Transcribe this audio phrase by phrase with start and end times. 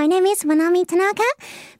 [0.00, 1.22] My name is Manami Tanaka.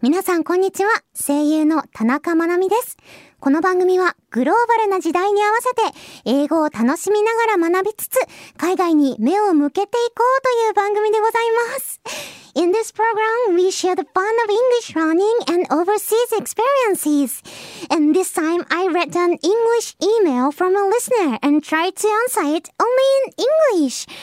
[0.02, 0.90] 皆さんこんにちは。
[1.14, 2.96] 声優の田中まなみです。
[3.38, 8.18] この番組はグローバルな時代に合わせて英語を楽しみながら学びつつ
[8.58, 11.42] 海外に目を向けていこうという番組でござい
[11.72, 12.00] ます。
[12.56, 17.42] In this program, we share the fun of English learning and overseas experiences.
[17.90, 22.42] And this time, I read an English email from a listener and tried to answer
[22.42, 23.32] it only in
[23.78, 24.06] English.
[24.06, 24.16] とい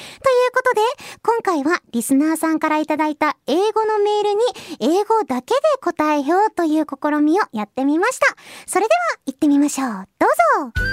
[0.48, 0.82] うことで、
[1.24, 4.42] 今回はリスナーさんからいただいた英語のメーールに
[4.80, 8.28] 英語だけで答えようという試みをやってみました。
[8.66, 10.08] それでは行ってみましょう。
[10.20, 10.88] どうぞ。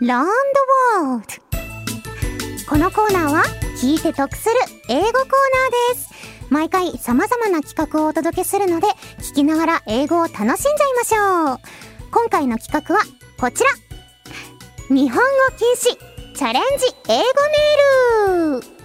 [0.00, 0.30] Learn the
[1.02, 1.48] World
[2.68, 3.42] このコーナーは
[3.80, 4.54] 聞いて得する
[4.88, 6.08] 英語コーナーです。
[6.50, 8.86] 毎回様々な企画をお届けするので
[9.18, 10.56] 聞きながら英語を楽しんじゃい
[10.96, 11.58] ましょう。
[12.10, 13.02] 今回の企画は
[13.38, 13.70] こちら。
[14.88, 15.22] 日本語
[15.56, 16.17] 禁止。
[16.38, 17.22] チャレンジ英語
[18.28, 18.78] メール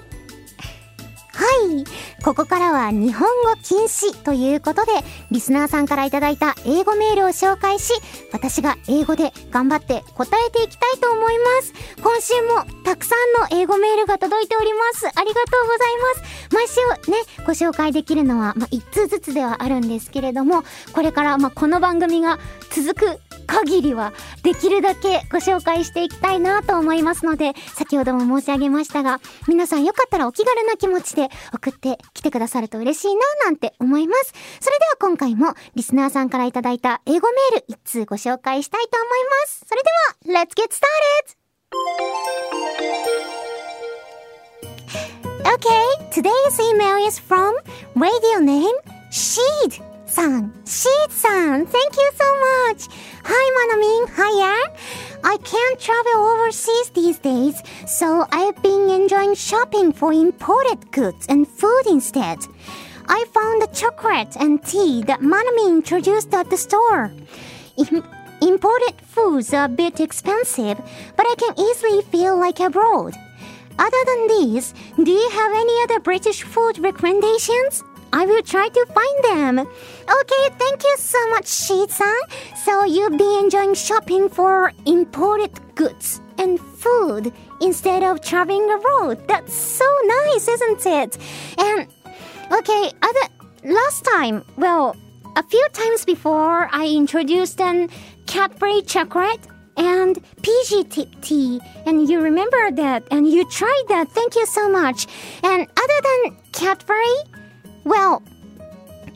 [1.34, 1.84] はい。
[2.24, 4.92] ここからは日本語禁止ということで、
[5.30, 7.94] リスナーさんからいただいた英語メールを紹介し、
[8.32, 11.74] 私が英語で頑張って答えていきたいと思います。
[12.02, 15.06] 今週もたくさんの英語メールが届いております。
[15.06, 16.56] ありがとうございます。
[16.56, 22.40] 毎週ね、ご紹介できるのは、まあ、1通ずつではあるんですけれども、これから、まあ、この番組が
[22.72, 24.14] 続く限りは
[24.44, 34.34] できるだけご紹介していきたいなと思いますので、先ほども申し上げましたが、皆さんよかったらお気軽な気持ちで送ってきてくださると嬉しいななんて思います。
[34.60, 39.10] それでは今回もリスナーさんからいただいた英語メール1通ご紹介したいと思い
[39.42, 39.66] ます。
[39.68, 39.90] それで
[40.36, 41.44] は、Let's get started!
[45.46, 47.54] Okay, today's email is from
[47.96, 48.76] radio name
[49.12, 49.93] Sheed.
[50.14, 52.88] san, san, thank you so much.
[53.26, 54.06] Hi, Manaming.
[54.16, 54.72] Hi, Anne.
[55.24, 57.56] I can't travel overseas these days,
[57.88, 62.38] so I've been enjoying shopping for imported goods and food instead.
[63.08, 67.12] I found the chocolate and tea that Manami introduced at the store.
[67.78, 68.04] Im-
[68.40, 70.78] imported foods are a bit expensive,
[71.18, 73.16] but I can easily feel like abroad.
[73.80, 77.84] Other than these, do you have any other British food recommendations?
[78.14, 79.60] I will try to find them.
[79.60, 82.22] Okay, thank you so much, Shi-san.
[82.64, 89.28] So you'll be enjoying shopping for imported goods and food instead of traveling abroad.
[89.28, 91.18] That's so nice, isn't it?
[91.58, 91.88] And
[92.52, 93.26] okay, other
[93.64, 94.96] last time, well,
[95.36, 97.90] a few times before, I introduced an
[98.28, 101.60] Cadbury chocolate and PG tip tea.
[101.88, 104.12] And you remember that and you tried that.
[104.12, 105.08] Thank you so much.
[105.42, 107.16] And other than Cadbury,
[107.84, 108.22] well,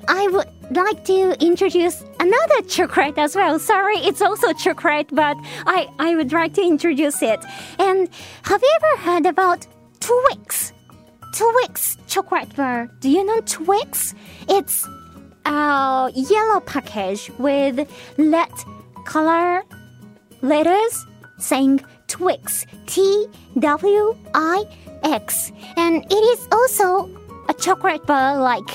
[0.08, 3.60] I would like to introduce another chocolate as well.
[3.60, 7.40] Sorry, it's also chocolate, but I, I would like to introduce it.
[7.80, 8.10] And
[8.44, 9.68] have you ever heard about
[10.00, 10.74] Twix?
[11.34, 12.90] Twix chocolate bar.
[13.00, 14.16] Do you know Twix?
[14.50, 14.88] It's
[15.46, 18.52] a yellow package with red
[19.06, 19.64] color
[20.42, 21.06] letters
[21.38, 22.66] saying Twix.
[22.86, 23.28] T
[23.60, 24.64] W I
[25.04, 25.52] X.
[25.76, 27.10] And it is also
[27.50, 28.70] a chocolate bar like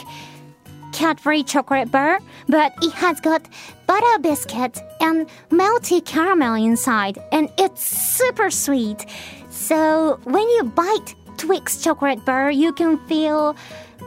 [0.92, 3.48] Cadbury chocolate bar, but it has got
[3.86, 9.06] butter biscuit and melty caramel inside, and it's super sweet.
[9.50, 13.56] So when you bite Twix chocolate bar, you can feel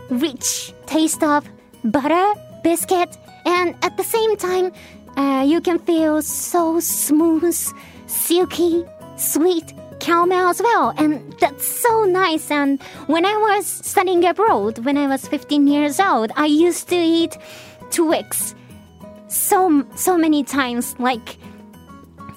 [0.10, 1.50] rich taste of
[1.84, 2.34] butter,
[2.64, 4.72] biscuit, and at the same time,
[5.18, 7.56] uh, you can feel so smooth,
[8.06, 8.86] silky,
[9.18, 9.74] sweet,
[10.06, 10.94] caramel as well.
[10.98, 12.52] And that's so nice.
[12.52, 16.96] And when I was studying abroad, when I was 15 years old, I used to
[16.96, 17.38] eat
[17.90, 18.54] Twix
[19.28, 21.38] so, so many times, like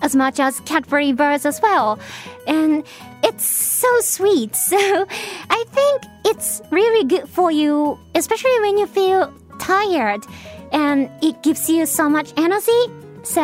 [0.00, 1.98] as much as Cadbury bars as well.
[2.46, 2.84] And
[3.22, 4.56] it's so sweet.
[4.68, 5.06] So
[5.50, 10.24] I think it's really good for you, especially when you feel tired
[10.72, 12.82] and it gives you so much energy.
[13.24, 13.42] So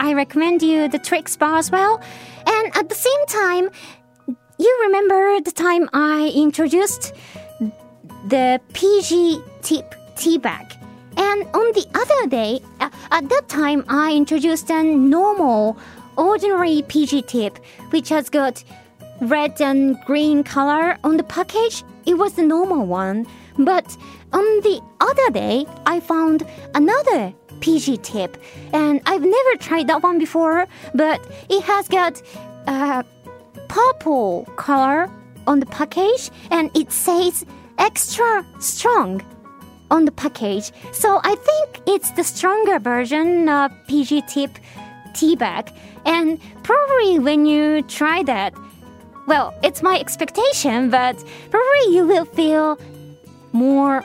[0.00, 2.00] I recommend you the Twix bar as well.
[2.66, 3.70] And at the same time,
[4.58, 7.14] you remember the time I introduced
[8.26, 10.74] the PG tip tea bag.
[11.16, 15.78] And on the other day, uh, at that time, I introduced a normal,
[16.16, 17.58] ordinary PG tip,
[17.90, 18.64] which has got
[19.20, 21.84] red and green color on the package.
[22.04, 23.28] It was the normal one.
[23.58, 23.96] But
[24.32, 28.36] on the other day, I found another PG tip.
[28.72, 32.20] And I've never tried that one before, but it has got
[32.66, 33.04] a
[33.68, 35.10] purple color
[35.46, 37.44] on the package and it says
[37.78, 39.22] extra strong
[39.90, 40.72] on the package.
[40.92, 44.58] So I think it's the stronger version of PG tip
[45.14, 45.72] tea bag.
[46.04, 48.54] And probably when you try that,
[49.26, 51.16] well, it's my expectation, but
[51.50, 52.78] probably you will feel
[53.52, 54.02] more,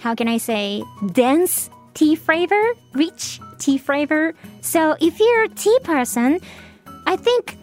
[0.00, 4.34] how can I say, dense tea flavor, rich tea flavor.
[4.60, 6.40] So if you're a tea person,
[7.06, 7.56] I think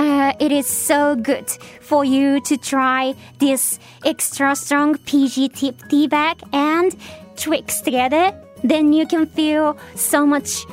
[0.00, 1.50] uh, it is so good
[1.82, 6.96] for you to try this extra strong PG tip tea bag and
[7.36, 8.32] Twix together.
[8.64, 10.64] Then you can feel so much,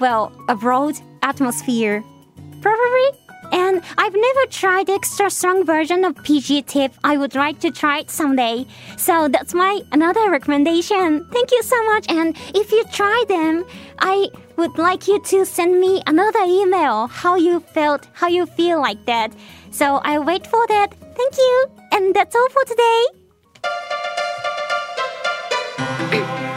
[0.00, 2.02] well, a broad atmosphere.
[3.52, 6.92] And I've never tried the extra strong version of PG tip.
[7.04, 8.66] I would like to try it someday.
[8.96, 11.24] So that's my another recommendation.
[11.32, 12.06] Thank you so much.
[12.08, 13.64] And if you try them,
[13.98, 18.80] I would like you to send me another email how you felt, how you feel
[18.80, 19.32] like that.
[19.70, 20.94] So I wait for that.
[21.16, 21.66] Thank you.
[21.92, 23.06] And that's all for today.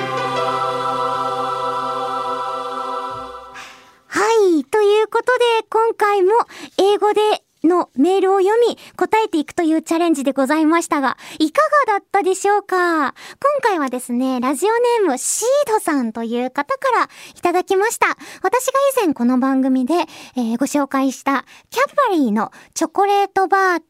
[5.85, 6.31] 今回も
[6.77, 7.19] 英語で
[7.62, 12.75] のメールを読み、答えていくというチャレンジでございましたが、いかがだったでしょうか？
[12.77, 13.13] 今
[13.62, 18.18] 回はですね、ラジオネームシードさんという方からいただきました。
[18.44, 19.95] 私が以前この番組で、
[20.38, 23.86] えー、ご紹介したキャッバリーのチョコレートバーと、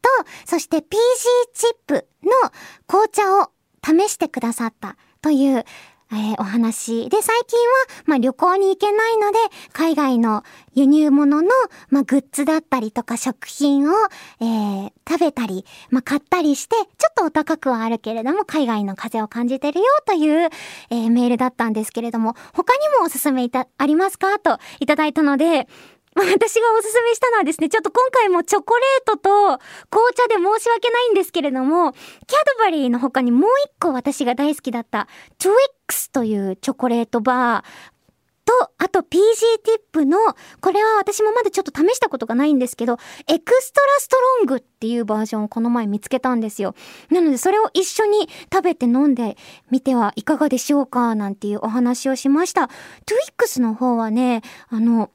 [0.47, 0.83] そして PG
[1.53, 2.31] チップの
[2.87, 3.51] 紅茶を
[3.85, 5.63] 試してくださったという
[6.13, 7.09] えー、お話。
[7.09, 7.73] で、最近は、
[8.05, 9.39] まあ、旅行に行けないので、
[9.71, 10.43] 海外の
[10.75, 11.49] 輸入物の、
[11.89, 13.93] まあ、グッズだったりとか食品を、
[14.39, 20.49] えー、食べたり、まあ、買ったりして、ちょっとお高くはあるけれども、海外の風を感じてるよという、
[20.91, 24.37] えー、メールだったんですけれども、他にもおすすめいた、ありますか？
[24.37, 25.67] といただいたので、
[26.15, 35.07] 私がおすすめしたのはですね、ちょっと今回もチョコレートと紅茶で申し訳ないんですけれども、 Cadbury の他にもう一個私が大好きだった
[35.39, 37.93] Twix というチョコレートバー
[38.45, 39.05] と、あと PG
[39.63, 40.17] ティップの、
[40.61, 42.97] これは私もまだちょっと試したことがないんですけど、
[43.27, 46.75] Extra Strong っていうバージョンをこの前見つけたんですよ。
[47.09, 49.37] なのでそれを一緒に食べて飲んで
[49.71, 52.67] みてはいかがでしょうかなんていうお話をしました。
[52.67, 55.09] Twix の方はね、あの、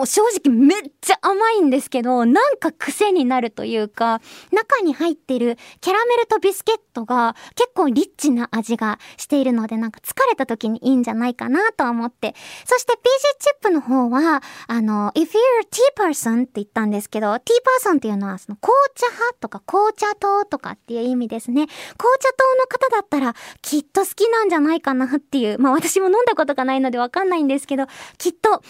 [0.00, 12.34] もう正直めっちゃ甘いんですけど、なんか癖になるというか、中に入ってるキャラメルとビスケットが結構リッチな味がしているので、なんか疲れた時にいいんじゃないかなと思って。
[12.64, 12.96] そして PG
[13.40, 17.38] チップの方は、あの、if you're a tea person って言ったんですけど、tea
[17.84, 21.66] person っていうのはその紅茶派とか紅茶糖とかっていう意味ですね。
[21.66, 27.84] 紅茶糖の方だったらきっと好きなんじゃないかなっていう、まあ私も飲んだことがないのでわかんないんですけど、
[28.16, 28.62] きっと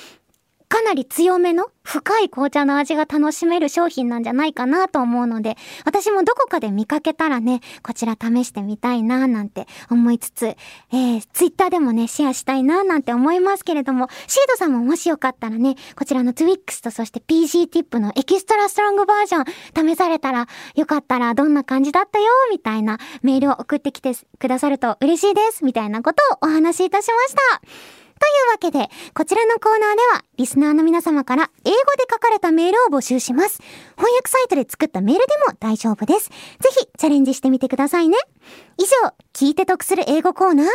[0.70, 19.40] かなり強めの深い紅茶の味が楽しめる商品なんじゃないかなと思うので、私もどこかで見かけたらね、こちら試してみたいななんて思いつつ、えー、ツイッターでもね、シェアしたいななんて思いますけれども、シードさんももしよかったらね、こちらの Twix とそして PG ティップのエキストラストロングバージョ
[19.82, 20.46] ン試されたら、
[20.76, 28.00] よかったらどんな感じだったよ、みたいなメールを送ってきてくださると嬉しいです、みたいなことをお話しいたしました。
[28.20, 33.62] というわけで、こちらのコーナーでは、リスナーの皆様から英語で書かれたメールを募集します。
[33.96, 36.28] 翻訳サイトで作ったメールでも大丈夫です。
[36.28, 36.34] ぜ
[36.78, 38.19] ひ、チャレンジしてみてくださいね。
[38.76, 40.67] 以上、聞いて得する英語コーナー、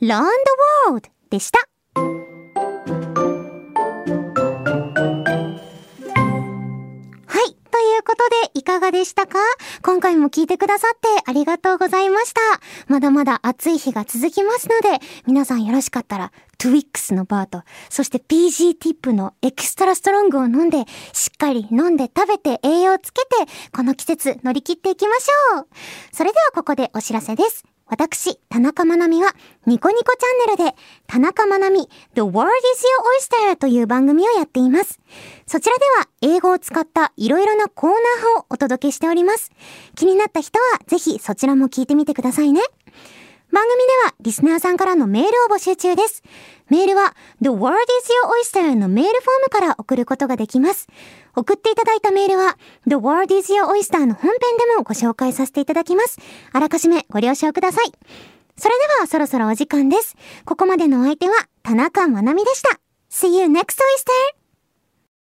[0.00, 0.30] Learn the
[0.86, 1.71] World でした。
[8.54, 9.38] い、かがでしたか？
[9.82, 12.40] 今回も聞いてくださってありがとうございました。
[12.86, 23.28] まだまだ暑い日が続きますので、皆さんよろしかったら、 Twix のバーと、そして PG ティップの Extra Strong を飲んで、しっかり飲んで食べて栄養をつけて、
[23.74, 25.66] この季節乗り切っていきましょう。
[26.12, 27.64] それではここでお知らせです。
[27.92, 29.34] 私、田中まなみは、
[29.66, 30.74] ニコニコチャンネルで、
[31.06, 32.86] 田中まなみ、The World is
[33.44, 34.98] Your Oyster という番組をやっています。
[35.46, 39.50] そちらでは、英語を使ったいろいろなコーナーをお届けしております。
[39.94, 42.62] 気になった人は、ぜひそちらも聞いてみてくださいね。
[43.52, 46.22] 番組ではリスナーさんからのメールを募集中です。
[46.70, 48.08] メールは The World is
[48.56, 50.88] Your Oyster のメールフォームから送ることができます。
[51.36, 52.56] 送っていただいたメールは
[52.86, 56.18] The World is Your Oyster の本編でもご紹介させていただきます。
[56.50, 57.92] あらかじめご了承ください。
[58.56, 60.16] それではそろそろお時間です。
[60.46, 62.80] ここまでのお相手は田中まなみでした。
[63.10, 64.41] See you next Oyster!